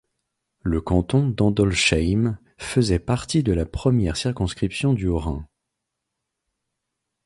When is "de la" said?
3.43-3.67